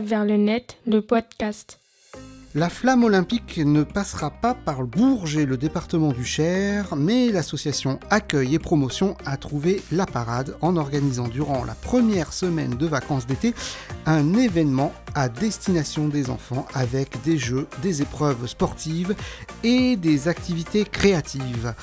Vers 0.00 0.24
le 0.24 0.38
net, 0.38 0.78
le 0.86 1.02
podcast. 1.02 1.78
La 2.54 2.70
flamme 2.70 3.04
olympique 3.04 3.58
ne 3.58 3.82
passera 3.82 4.30
pas 4.30 4.54
par 4.54 4.84
Bourges 4.84 5.36
et 5.36 5.44
le 5.44 5.58
département 5.58 6.12
du 6.12 6.24
Cher, 6.24 6.96
mais 6.96 7.30
l'association 7.30 8.00
Accueil 8.08 8.54
et 8.54 8.58
Promotion 8.58 9.16
a 9.26 9.36
trouvé 9.36 9.82
la 9.92 10.06
parade 10.06 10.56
en 10.62 10.76
organisant 10.76 11.28
durant 11.28 11.64
la 11.64 11.74
première 11.74 12.32
semaine 12.32 12.76
de 12.76 12.86
vacances 12.86 13.26
d'été 13.26 13.54
un 14.06 14.34
événement 14.34 14.92
à 15.14 15.28
destination 15.28 16.08
des 16.08 16.30
enfants 16.30 16.66
avec 16.72 17.22
des 17.22 17.36
jeux, 17.36 17.66
des 17.82 18.00
épreuves 18.00 18.46
sportives 18.46 19.14
et 19.62 19.96
des 19.96 20.28
activités 20.28 20.84
créatives. 20.84 21.74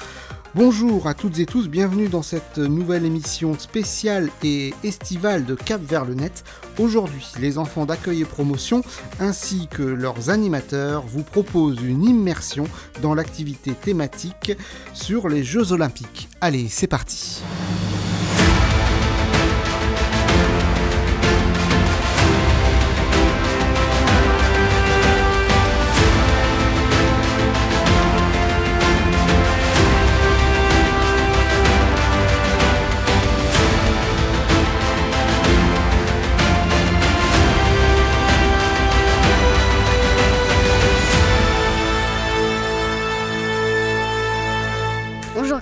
Bonjour 0.55 1.05
à 1.07 1.13
toutes 1.13 1.37
et 1.37 1.45
tous, 1.45 1.69
bienvenue 1.69 2.09
dans 2.09 2.23
cette 2.23 2.57
nouvelle 2.57 3.05
émission 3.05 3.57
spéciale 3.59 4.31
et 4.43 4.73
estivale 4.83 5.45
de 5.45 5.53
Cap 5.53 5.79
vers 5.79 6.05
le 6.05 6.15
net. 6.15 6.43
Aujourd'hui, 6.79 7.27
les 7.39 7.59
enfants 7.59 7.85
d'accueil 7.85 8.21
et 8.21 8.25
promotion 8.25 8.81
ainsi 9.19 9.67
que 9.67 9.83
leurs 9.83 10.31
animateurs 10.31 11.03
vous 11.05 11.21
proposent 11.21 11.83
une 11.83 12.03
immersion 12.03 12.63
dans 13.03 13.13
l'activité 13.13 13.73
thématique 13.73 14.53
sur 14.95 15.29
les 15.29 15.43
Jeux 15.43 15.71
olympiques. 15.71 16.29
Allez, 16.41 16.67
c'est 16.67 16.87
parti. 16.87 17.43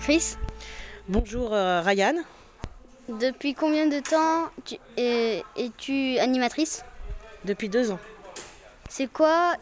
Chris. 0.07 0.37
Bonjour 1.09 1.53
euh, 1.53 1.81
Ryan. 1.81 2.15
Depuis 3.09 3.53
combien 3.53 3.87
de 3.87 3.99
temps 3.99 4.49
tu 4.63 4.77
es, 4.95 5.43
es-tu 5.57 6.17
animatrice? 6.19 6.85
Depuis 7.43 7.67
deux 7.67 7.91
ans. 7.91 7.99
C'est 8.87 9.11
quoi 9.11 9.55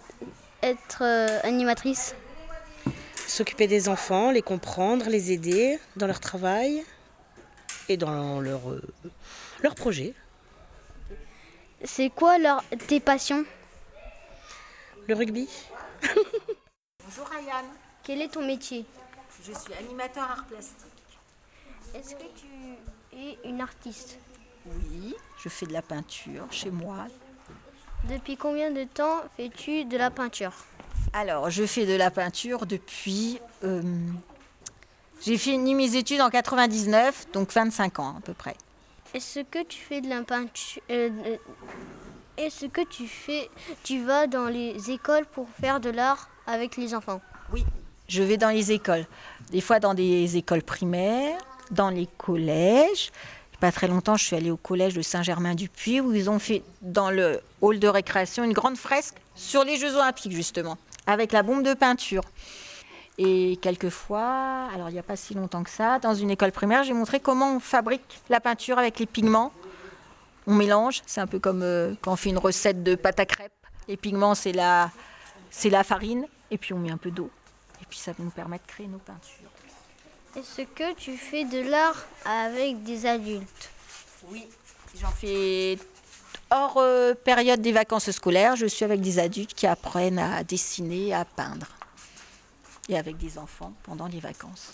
être 0.61 1.01
euh, 1.01 1.39
animatrice? 1.41 2.13
S'occuper 3.25 3.65
des 3.65 3.89
enfants, 3.89 4.29
les 4.29 4.43
comprendre, 4.43 5.09
les 5.09 5.31
aider 5.31 5.79
dans 5.95 6.05
leur 6.05 6.19
travail 6.19 6.83
et 7.89 7.97
dans 7.97 8.39
leur, 8.39 8.69
euh, 8.69 8.83
leur 9.63 9.73
projet. 9.73 10.13
C'est 11.83 12.11
quoi 12.11 12.37
leur, 12.37 12.63
tes 12.87 12.99
passions? 12.99 13.45
Le 15.07 15.15
rugby. 15.15 15.49
Bonjour 17.03 17.27
Ryan, 17.29 17.65
Quel 18.03 18.21
est 18.21 18.27
ton 18.27 18.45
métier? 18.45 18.85
Je 19.47 19.53
suis 19.57 19.73
animateur 19.73 20.23
art 20.23 20.45
plastique. 20.45 20.75
Est-ce 21.93 22.15
que 22.15 22.25
tu 22.35 23.17
es 23.17 23.37
une 23.47 23.61
artiste 23.61 24.17
Oui, 24.65 25.15
je 25.37 25.49
fais 25.49 25.65
de 25.65 25.73
la 25.73 25.81
peinture 25.81 26.45
chez 26.51 26.71
moi. 26.71 27.07
Depuis 28.09 28.37
combien 28.37 28.71
de 28.71 28.83
temps 28.83 29.21
fais-tu 29.37 29.85
de 29.85 29.97
la 29.97 30.11
peinture 30.11 30.53
Alors, 31.13 31.49
je 31.49 31.65
fais 31.65 31.85
de 31.85 31.95
la 31.95 32.11
peinture 32.11 32.65
depuis... 32.65 33.39
euh, 33.63 33.81
j'ai 35.21 35.37
fini 35.37 35.73
mes 35.73 35.95
études 35.95 36.21
en 36.21 36.29
99, 36.29 37.31
donc 37.31 37.51
25 37.53 37.99
ans 37.99 38.15
à 38.17 38.21
peu 38.21 38.33
près. 38.33 38.55
Est-ce 39.13 39.39
que 39.39 39.63
tu 39.63 39.79
fais 39.79 40.01
de 40.01 40.09
la 40.09 40.21
peinture 40.23 40.81
euh, 40.91 41.09
euh, 41.25 41.37
Est-ce 42.37 42.65
que 42.65 42.81
tu 42.85 43.07
fais 43.07 43.49
tu 43.83 44.03
vas 44.03 44.27
dans 44.27 44.47
les 44.47 44.91
écoles 44.91 45.25
pour 45.25 45.47
faire 45.49 45.79
de 45.79 45.89
l'art 45.89 46.29
avec 46.47 46.75
les 46.75 46.93
enfants? 46.93 47.21
Oui, 47.53 47.63
je 48.07 48.23
vais 48.23 48.37
dans 48.37 48.49
les 48.49 48.71
écoles. 48.71 49.05
Des 49.51 49.61
fois 49.61 49.79
dans 49.79 49.93
des 49.93 50.37
écoles 50.37 50.63
primaires, 50.63 51.37
dans 51.71 51.89
les 51.89 52.07
collèges. 52.17 53.11
Pas 53.59 53.71
très 53.71 53.87
longtemps, 53.87 54.17
je 54.17 54.25
suis 54.25 54.35
allée 54.35 54.51
au 54.51 54.57
collège 54.57 54.93
de 54.93 55.01
Saint-Germain-du-Puy 55.01 56.01
où 56.01 56.13
ils 56.13 56.29
ont 56.29 56.39
fait 56.39 56.61
dans 56.81 57.09
le 57.09 57.39
hall 57.61 57.79
de 57.79 57.87
récréation 57.87 58.43
une 58.43 58.53
grande 58.53 58.77
fresque 58.77 59.15
sur 59.33 59.63
les 59.63 59.77
Jeux 59.77 59.95
Olympiques 59.95 60.33
justement, 60.33 60.77
avec 61.07 61.31
la 61.31 61.41
bombe 61.41 61.63
de 61.63 61.73
peinture. 61.73 62.23
Et 63.17 63.57
quelquefois, 63.61 64.67
alors 64.73 64.89
il 64.89 64.93
n'y 64.93 64.99
a 64.99 65.03
pas 65.03 65.15
si 65.15 65.33
longtemps 65.33 65.63
que 65.63 65.69
ça, 65.69 65.99
dans 65.99 66.13
une 66.13 66.31
école 66.31 66.51
primaire, 66.51 66.83
j'ai 66.83 66.93
montré 66.93 67.21
comment 67.21 67.55
on 67.55 67.59
fabrique 67.61 68.19
la 68.29 68.41
peinture 68.41 68.77
avec 68.77 68.99
les 68.99 69.05
pigments. 69.05 69.53
On 70.47 70.53
mélange, 70.53 71.01
c'est 71.05 71.21
un 71.21 71.27
peu 71.27 71.39
comme 71.39 71.63
euh, 71.63 71.95
quand 72.01 72.11
on 72.11 72.15
fait 72.17 72.29
une 72.29 72.37
recette 72.37 72.83
de 72.83 72.95
pâte 72.95 73.19
à 73.21 73.25
crêpes. 73.25 73.51
Les 73.87 73.97
pigments, 73.97 74.35
c'est 74.35 74.51
la, 74.51 74.91
c'est 75.49 75.69
la 75.69 75.83
farine, 75.83 76.25
et 76.51 76.57
puis 76.57 76.73
on 76.73 76.77
met 76.77 76.91
un 76.91 76.97
peu 76.97 77.09
d'eau. 77.09 77.29
Et 77.81 77.85
puis 77.89 77.97
ça 77.99 78.11
nous 78.17 78.29
permet 78.29 78.57
de 78.57 78.65
créer 78.67 78.87
nos 78.87 78.99
peintures. 78.99 79.49
Est-ce 80.35 80.63
que 80.63 80.93
tu 80.95 81.15
fais 81.17 81.45
de 81.45 81.61
l'art 81.61 82.05
avec 82.25 82.83
des 82.83 83.05
adultes? 83.05 83.69
Oui, 84.29 84.47
j'en 84.99 85.11
fais 85.11 85.77
hors 86.49 86.77
euh, 86.77 87.13
période 87.13 87.61
des 87.61 87.71
vacances 87.71 88.11
scolaires. 88.11 88.55
Je 88.55 88.65
suis 88.65 88.83
avec 88.83 89.01
des 89.01 89.19
adultes 89.19 89.53
qui 89.53 89.67
apprennent 89.67 90.19
à 90.19 90.43
dessiner, 90.43 91.13
à 91.13 91.25
peindre. 91.25 91.67
Et 92.89 92.97
avec 92.97 93.17
des 93.17 93.37
enfants 93.37 93.73
pendant 93.83 94.07
les 94.07 94.19
vacances. 94.19 94.71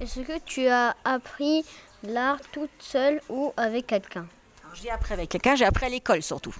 Est-ce 0.00 0.20
que 0.20 0.38
tu 0.40 0.66
as 0.66 0.96
appris 1.04 1.64
l'art 2.02 2.40
toute 2.50 2.70
seule 2.80 3.20
ou 3.28 3.52
avec 3.56 3.86
quelqu'un? 3.86 4.26
J'ai 4.74 4.90
appris 4.90 5.12
avec 5.12 5.28
quelqu'un, 5.28 5.54
j'ai 5.54 5.64
appris 5.64 5.86
à 5.86 5.88
l'école 5.90 6.22
surtout. 6.22 6.54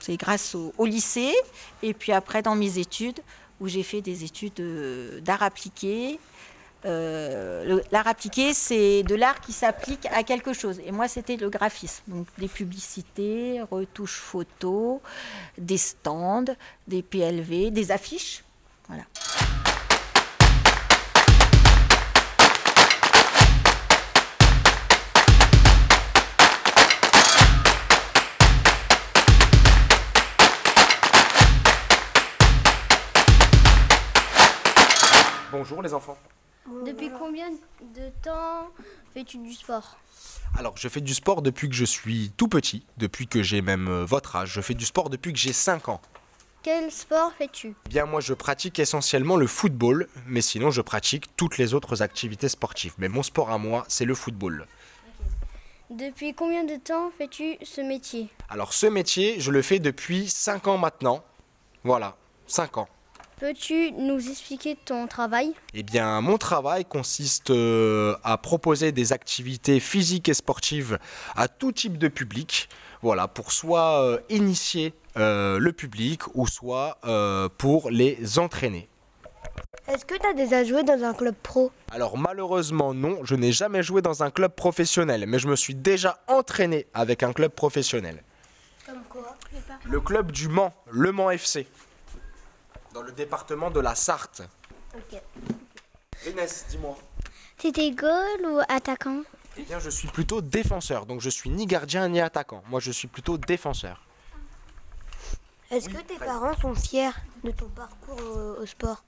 C'est 0.00 0.16
grâce 0.16 0.54
au, 0.56 0.74
au 0.76 0.84
lycée 0.84 1.32
et 1.82 1.94
puis 1.94 2.12
après 2.12 2.42
dans 2.42 2.56
mes 2.56 2.78
études 2.78 3.20
où 3.62 3.68
j'ai 3.68 3.84
fait 3.84 4.02
des 4.02 4.24
études 4.24 4.60
euh, 4.60 5.20
d'art 5.20 5.42
appliqué. 5.42 6.18
Euh, 6.84 7.80
l'art 7.92 8.08
appliqué, 8.08 8.52
c'est 8.52 9.04
de 9.04 9.14
l'art 9.14 9.40
qui 9.40 9.52
s'applique 9.52 10.04
à 10.06 10.24
quelque 10.24 10.52
chose. 10.52 10.80
Et 10.84 10.90
moi, 10.90 11.06
c'était 11.06 11.36
le 11.36 11.48
graphisme. 11.48 12.02
Donc, 12.08 12.26
des 12.38 12.48
publicités, 12.48 13.62
retouches 13.70 14.18
photos, 14.18 14.98
des 15.56 15.78
stands, 15.78 16.56
des 16.88 17.02
PLV, 17.02 17.70
des 17.70 17.92
affiches. 17.92 18.42
Voilà. 18.88 19.04
Bonjour 35.52 35.82
les 35.82 35.92
enfants. 35.92 36.16
Depuis 36.86 37.10
combien 37.18 37.50
de 37.50 38.08
temps 38.22 38.70
fais-tu 39.12 39.36
du 39.36 39.52
sport? 39.52 39.98
Alors, 40.58 40.74
je 40.78 40.88
fais 40.88 41.02
du 41.02 41.12
sport 41.12 41.42
depuis 41.42 41.68
que 41.68 41.74
je 41.74 41.84
suis 41.84 42.32
tout 42.38 42.48
petit, 42.48 42.86
depuis 42.96 43.26
que 43.26 43.42
j'ai 43.42 43.60
même 43.60 43.86
euh, 43.88 44.04
votre 44.06 44.34
âge. 44.36 44.52
Je 44.52 44.62
fais 44.62 44.72
du 44.72 44.86
sport 44.86 45.10
depuis 45.10 45.30
que 45.30 45.38
j'ai 45.38 45.52
5 45.52 45.90
ans. 45.90 46.00
Quel 46.62 46.90
sport 46.90 47.32
fais-tu? 47.36 47.74
Eh 47.84 47.88
Bien, 47.90 48.06
moi, 48.06 48.22
je 48.22 48.32
pratique 48.32 48.78
essentiellement 48.78 49.36
le 49.36 49.46
football, 49.46 50.08
mais 50.26 50.40
sinon, 50.40 50.70
je 50.70 50.80
pratique 50.80 51.36
toutes 51.36 51.58
les 51.58 51.74
autres 51.74 52.00
activités 52.00 52.48
sportives. 52.48 52.94
Mais 52.96 53.08
mon 53.08 53.22
sport 53.22 53.50
à 53.50 53.58
moi, 53.58 53.84
c'est 53.88 54.06
le 54.06 54.14
football. 54.14 54.66
Depuis 55.90 56.32
combien 56.32 56.64
de 56.64 56.76
temps 56.76 57.10
fais-tu 57.18 57.58
ce 57.62 57.82
métier? 57.82 58.30
Alors, 58.48 58.72
ce 58.72 58.86
métier, 58.86 59.38
je 59.38 59.50
le 59.50 59.60
fais 59.60 59.80
depuis 59.80 60.30
5 60.30 60.66
ans 60.68 60.78
maintenant. 60.78 61.22
Voilà, 61.84 62.16
5 62.46 62.78
ans. 62.78 62.88
Peux-tu 63.42 63.90
nous 63.98 64.30
expliquer 64.30 64.76
ton 64.84 65.08
travail? 65.08 65.52
Eh 65.74 65.82
bien, 65.82 66.20
mon 66.20 66.38
travail 66.38 66.84
consiste 66.84 67.50
euh, 67.50 68.14
à 68.22 68.38
proposer 68.38 68.92
des 68.92 69.12
activités 69.12 69.80
physiques 69.80 70.28
et 70.28 70.34
sportives 70.34 71.00
à 71.34 71.48
tout 71.48 71.72
type 71.72 71.98
de 71.98 72.06
public. 72.06 72.68
Voilà, 73.02 73.26
pour 73.26 73.50
soit 73.50 74.00
euh, 74.00 74.20
initier 74.28 74.94
euh, 75.16 75.58
le 75.58 75.72
public 75.72 76.20
ou 76.36 76.46
soit 76.46 76.98
pour 77.58 77.90
les 77.90 78.38
entraîner. 78.38 78.88
Est-ce 79.88 80.04
que 80.04 80.14
tu 80.14 80.24
as 80.24 80.34
déjà 80.34 80.62
joué 80.62 80.84
dans 80.84 81.02
un 81.02 81.12
club 81.12 81.34
pro? 81.42 81.72
Alors 81.90 82.16
malheureusement 82.16 82.94
non, 82.94 83.24
je 83.24 83.34
n'ai 83.34 83.50
jamais 83.50 83.82
joué 83.82 84.02
dans 84.02 84.22
un 84.22 84.30
club 84.30 84.54
professionnel, 84.54 85.24
mais 85.26 85.40
je 85.40 85.48
me 85.48 85.56
suis 85.56 85.74
déjà 85.74 86.22
entraîné 86.28 86.86
avec 86.94 87.24
un 87.24 87.32
club 87.32 87.50
professionnel. 87.50 88.22
Comme 88.86 89.02
quoi? 89.08 89.36
Le 89.84 90.00
club 90.00 90.30
du 90.30 90.46
Mans, 90.46 90.72
Le 90.92 91.10
Mans 91.10 91.30
FC, 91.32 91.66
dans 92.92 93.02
le 93.02 93.12
département 93.12 93.70
de 93.70 93.80
la 93.80 93.94
Sarthe. 93.94 94.42
Ok. 94.94 95.20
Inès, 96.26 96.66
dis-moi. 96.68 96.96
C'était 97.58 97.90
goal 97.90 98.46
ou 98.46 98.60
attaquant? 98.68 99.22
Eh 99.56 99.62
bien, 99.62 99.78
je 99.78 99.90
suis 99.90 100.08
plutôt 100.08 100.40
défenseur, 100.40 101.06
donc 101.06 101.20
je 101.20 101.30
suis 101.30 101.50
ni 101.50 101.66
gardien 101.66 102.08
ni 102.08 102.20
attaquant. 102.20 102.62
Moi, 102.68 102.80
je 102.80 102.90
suis 102.90 103.08
plutôt 103.08 103.36
défenseur. 103.38 104.02
Est-ce 105.70 105.88
Oui, 105.88 105.94
que 105.94 106.02
tes 106.02 106.18
parents 106.18 106.56
sont 106.58 106.74
fiers 106.74 107.10
de 107.44 107.50
ton 107.50 107.68
parcours 107.68 108.20
au, 108.20 108.62
au 108.62 108.66
sport? 108.66 109.04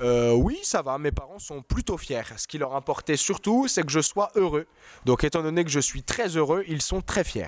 Euh, 0.00 0.32
oui, 0.32 0.58
ça 0.62 0.82
va, 0.82 0.98
mes 0.98 1.10
parents 1.12 1.38
sont 1.38 1.62
plutôt 1.62 1.96
fiers. 1.96 2.22
Ce 2.36 2.46
qui 2.46 2.58
leur 2.58 2.74
importait 2.74 3.16
surtout, 3.16 3.66
c'est 3.66 3.82
que 3.82 3.90
je 3.90 4.00
sois 4.00 4.30
heureux. 4.34 4.66
Donc, 5.06 5.24
étant 5.24 5.42
donné 5.42 5.64
que 5.64 5.70
je 5.70 5.80
suis 5.80 6.02
très 6.02 6.28
heureux, 6.36 6.64
ils 6.68 6.82
sont 6.82 7.00
très 7.00 7.24
fiers. 7.24 7.46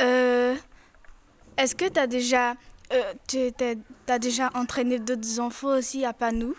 Euh, 0.00 0.56
Est-ce 1.56 1.74
que 1.74 1.88
tu 1.88 1.98
as 2.00 2.06
déjà, 2.06 2.54
euh, 2.92 3.14
tu 3.26 3.52
t'es- 3.52 3.78
t'as 4.06 4.18
déjà 4.18 4.50
entraîné 4.54 4.98
d'autres 4.98 5.40
enfants 5.40 5.76
aussi 5.78 6.04
à 6.04 6.12
pas 6.12 6.32
nous? 6.32 6.56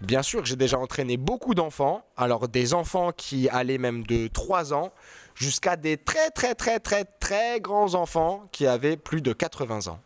Bien 0.00 0.22
sûr, 0.22 0.44
j'ai 0.44 0.56
déjà 0.56 0.78
entraîné 0.78 1.16
beaucoup 1.16 1.54
d'enfants. 1.54 2.04
Alors 2.16 2.48
des 2.48 2.74
enfants 2.74 3.12
qui 3.12 3.48
allaient 3.48 3.78
même 3.78 4.04
de 4.04 4.28
3 4.28 4.74
ans 4.74 4.92
jusqu'à 5.34 5.76
des 5.76 5.96
très 5.96 6.30
très 6.30 6.54
très 6.54 6.80
très 6.80 7.04
très 7.04 7.60
grands 7.60 7.94
enfants 7.94 8.46
qui 8.52 8.66
avaient 8.66 8.96
plus 8.98 9.22
de 9.22 9.32
80 9.32 9.86
ans. 9.88 10.00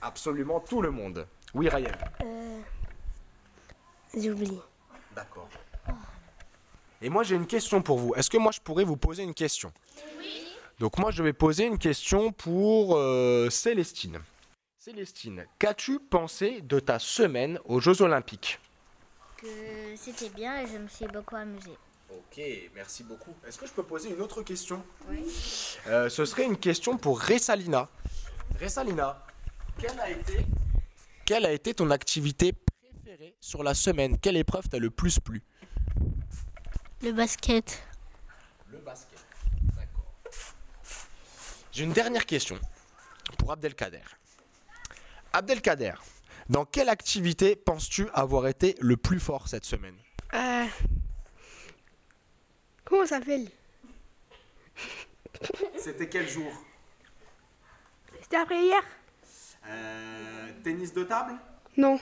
Absolument 0.00 0.60
tout 0.60 0.80
le 0.82 0.90
monde. 0.90 1.26
Oui, 1.52 1.68
Ryan. 1.68 1.92
J'oublie. 4.16 4.58
D'accord. 5.14 5.48
Et 7.02 7.10
moi 7.10 7.22
j'ai 7.24 7.34
une 7.36 7.46
question 7.46 7.82
pour 7.82 7.98
vous. 7.98 8.14
Est-ce 8.14 8.30
que 8.30 8.38
moi 8.38 8.52
je 8.52 8.60
pourrais 8.60 8.84
vous 8.84 8.96
poser 8.96 9.22
une 9.22 9.34
question? 9.34 9.70
Oui. 10.18 10.53
Donc 10.78 10.98
moi 10.98 11.10
je 11.10 11.22
vais 11.22 11.32
poser 11.32 11.66
une 11.66 11.78
question 11.78 12.32
pour 12.32 12.96
euh, 12.96 13.48
Célestine. 13.50 14.18
Célestine, 14.78 15.46
qu'as-tu 15.58 15.98
pensé 15.98 16.60
de 16.60 16.78
ta 16.80 16.98
semaine 16.98 17.58
aux 17.64 17.80
Jeux 17.80 18.02
Olympiques? 18.02 18.58
Que 19.36 19.46
c'était 19.96 20.28
bien 20.28 20.60
et 20.62 20.66
je 20.66 20.78
me 20.78 20.88
suis 20.88 21.06
beaucoup 21.06 21.36
amusée. 21.36 21.76
Ok, 22.10 22.40
merci 22.74 23.02
beaucoup. 23.02 23.34
Est-ce 23.46 23.58
que 23.58 23.66
je 23.66 23.72
peux 23.72 23.82
poser 23.82 24.10
une 24.10 24.20
autre 24.20 24.42
question? 24.42 24.82
Oui. 25.08 25.24
ce 25.86 26.24
serait 26.24 26.44
une 26.44 26.58
question 26.58 26.98
pour 26.98 27.20
Ressalina. 27.20 27.88
Ressalina, 28.60 29.24
quelle 29.78 29.98
a 29.98 30.10
été, 30.10 30.46
quelle 31.24 31.46
a 31.46 31.52
été 31.52 31.74
ton 31.74 31.90
activité 31.90 32.52
préférée 32.52 33.34
sur 33.40 33.62
la 33.62 33.74
semaine? 33.74 34.18
Quelle 34.18 34.36
épreuve 34.36 34.68
t'a 34.68 34.78
le 34.78 34.90
plus 34.90 35.18
plu? 35.18 35.42
Le 37.02 37.12
basket. 37.12 37.82
Le 38.70 38.78
basket. 38.78 39.18
J'ai 41.74 41.84
une 41.84 41.92
dernière 41.92 42.24
question 42.26 42.58
pour 43.38 43.50
Abdelkader. 43.52 44.00
Abdelkader, 45.32 45.94
dans 46.48 46.64
quelle 46.64 46.88
activité 46.88 47.56
penses-tu 47.56 48.08
avoir 48.14 48.46
été 48.46 48.76
le 48.80 48.96
plus 48.96 49.18
fort 49.18 49.48
cette 49.48 49.64
semaine? 49.64 49.96
Euh, 50.34 50.64
Comment 52.84 53.06
ça 53.06 53.18
s'appelle? 53.18 53.48
C'était 55.78 56.08
quel 56.08 56.28
jour? 56.28 56.52
C'était 58.22 58.36
après 58.36 58.62
hier. 58.62 58.82
Tennis 60.62 60.92
de 60.92 61.02
table? 61.04 61.34
Non, 61.76 61.98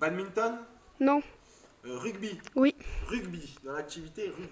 Badminton? 0.00 0.58
Non, 0.98 1.22
Euh, 1.84 1.98
Rugby? 1.98 2.40
Oui. 2.56 2.74
Rugby, 3.06 3.56
dans 3.64 3.72
l'activité 3.72 4.28
rugby. 4.28 4.48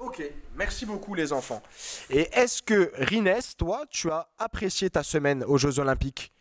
Ok, 0.00 0.22
merci 0.56 0.86
beaucoup 0.86 1.14
les 1.14 1.30
enfants. 1.32 1.62
Et 2.08 2.28
est-ce 2.32 2.62
que 2.62 2.90
Rines, 2.94 3.38
toi, 3.58 3.84
tu 3.90 4.10
as 4.10 4.26
apprécié 4.38 4.88
ta 4.88 5.02
semaine 5.02 5.44
aux 5.44 5.58
Jeux 5.58 5.78
Olympiques? 5.78 6.32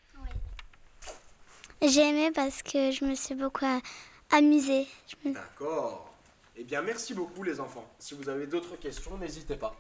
J'ai 1.82 2.08
aimé 2.10 2.32
parce 2.34 2.64
que 2.64 2.92
je 2.92 3.04
me 3.06 3.16
suis 3.16 3.36
beaucoup 3.36 3.66
amusée. 4.32 4.88
Je 5.08 5.30
me- 5.30 5.34
D'accord. 5.34 6.10
Eh 6.56 6.64
bien, 6.64 6.82
merci 6.82 7.14
beaucoup 7.14 7.44
les 7.44 7.60
enfants. 7.60 7.86
Si 8.00 8.14
vous 8.16 8.28
avez 8.30 8.48
d'autres 8.48 8.78
questions, 8.78 9.18
n'hésitez 9.18 9.56
pas. 9.56 9.76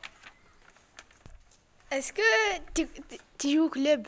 Est-ce 1.91 2.11
que 2.13 2.21
tu, 2.73 2.85
tu- 2.87 3.17
tu 3.37 3.51
joues 3.55 3.63
au 3.65 3.69
club? 3.69 4.07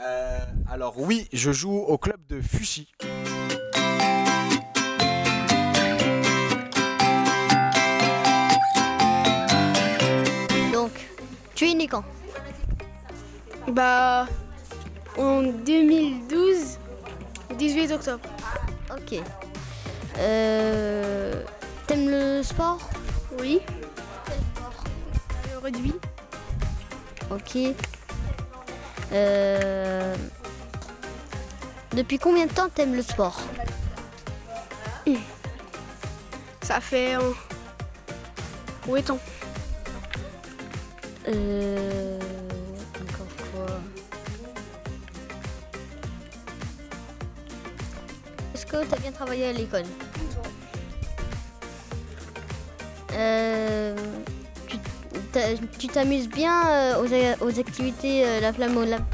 Euh, 0.00 0.38
alors 0.70 0.98
oui, 0.98 1.28
je 1.32 1.50
joue 1.52 1.76
au 1.76 1.98
club 1.98 2.24
de 2.28 2.40
Fussy. 2.40 2.88
Es 11.66 11.74
né 11.74 11.86
quand? 11.88 12.04
Bah, 13.68 14.26
en 15.16 15.42
2012, 15.42 16.78
18 17.58 17.92
octobre. 17.92 18.28
Ok. 18.90 19.20
Euh, 20.18 21.42
T'aimes 21.86 22.10
le 22.10 22.42
sport? 22.42 22.78
Oui. 23.40 23.60
Le 25.52 25.58
rugby 25.58 25.94
Ok. 27.30 27.74
Euh, 29.12 30.14
Depuis 31.92 32.18
combien 32.18 32.46
de 32.46 32.52
temps 32.52 32.68
t'aimes 32.68 32.94
le 32.94 33.02
sport? 33.02 33.40
Ça 36.62 36.80
fait 36.80 37.16
euh, 37.16 37.32
8 38.86 39.10
ans. 39.10 39.18
Euh... 41.28 42.18
Encore 43.00 43.26
quoi 43.52 43.80
Est-ce 48.54 48.66
que 48.66 48.84
t'as 48.86 48.98
bien 48.98 49.12
travaillé 49.12 49.46
à 49.46 49.52
l'école 49.52 49.84
Euh, 53.14 53.96
tu 54.68 54.76
t'a- 55.32 55.54
tu 55.78 55.88
t'amuses 55.88 56.28
bien 56.28 56.66
euh, 56.68 57.36
aux 57.40 57.58
activités 57.58 58.24
euh, 58.26 58.40
La 58.40 58.52
Flamme 58.52 58.76
Olympique 58.76 59.04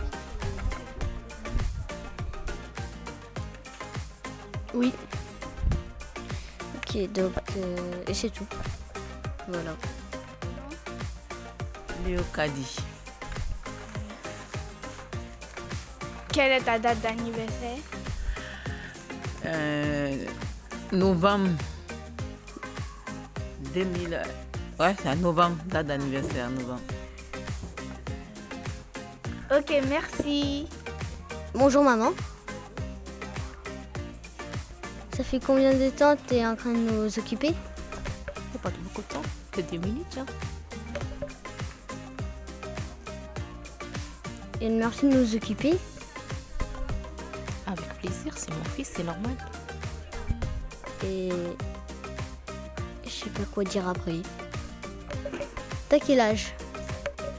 Oui. 4.74 4.92
Ok, 6.76 7.12
donc, 7.12 7.32
euh, 7.56 7.76
et 8.08 8.14
c'est 8.14 8.30
tout. 8.30 8.46
Voilà. 9.48 9.70
Léocadie. 12.06 12.76
Quelle 16.32 16.52
est 16.52 16.60
ta 16.60 16.78
date 16.78 17.00
d'anniversaire? 17.00 17.78
Euh, 19.46 20.24
novembre 20.92 21.50
2000. 23.72 24.22
Ouais, 24.80 24.96
c'est 25.00 25.08
à 25.08 25.14
novembre, 25.14 25.56
date 25.66 25.86
d'anniversaire, 25.86 26.50
novembre. 26.50 26.80
Ok, 29.56 29.72
merci. 29.88 30.66
Bonjour 31.54 31.84
maman. 31.84 32.12
Ça 35.16 35.22
fait 35.22 35.38
combien 35.38 35.72
de 35.72 35.90
temps 35.90 36.16
que 36.16 36.28
tu 36.28 36.34
es 36.34 36.46
en 36.46 36.56
train 36.56 36.72
de 36.72 36.78
nous 36.78 37.18
occuper? 37.18 37.54
C'est 38.52 38.60
pas 38.60 38.70
beaucoup 38.82 39.02
de 39.02 39.06
temps, 39.06 39.22
que 39.52 39.60
10 39.60 39.78
minutes. 39.78 40.18
Hein. 40.18 40.26
Et 44.64 44.70
merci 44.70 45.06
de 45.06 45.14
nous 45.14 45.36
occuper. 45.36 45.74
Avec 47.66 47.86
plaisir, 47.98 48.32
c'est 48.34 48.50
mon 48.50 48.64
fils, 48.64 48.92
c'est 48.96 49.04
normal. 49.04 49.36
Et 51.04 51.28
je 53.04 53.10
sais 53.10 53.28
pas 53.28 53.42
quoi 53.52 53.62
dire 53.64 53.86
après. 53.86 54.22
T'as 55.90 55.98
quel 55.98 56.18
âge? 56.18 56.54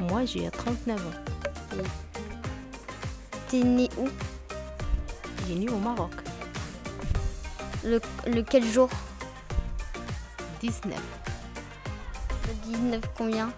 Moi, 0.02 0.26
j'ai 0.26 0.48
39 0.52 1.00
ans. 1.00 1.82
T'es 3.50 3.64
né 3.64 3.90
où? 3.98 4.08
J'ai 5.48 5.56
né 5.56 5.68
au 5.68 5.80
Maroc. 5.80 6.12
le, 7.84 8.00
le 8.28 8.44
quel 8.44 8.64
jour? 8.64 8.90
19. 10.62 10.94
Le 12.48 12.72
19 12.72 13.02
combien? 13.18 13.52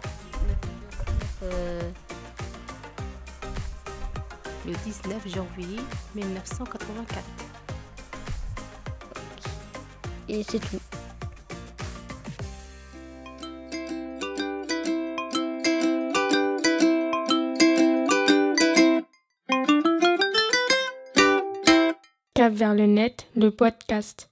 Euh, 1.43 1.81
Le 4.67 4.73
19 4.83 5.25
janvier 5.29 5.79
1984. 6.13 7.23
Et 10.27 10.43
c'est 10.43 10.59
tout. 10.59 10.81
Cap 22.33 22.53
vers 22.53 22.75
le 22.75 22.87
net, 22.87 23.27
le 23.37 23.51
podcast. 23.51 24.29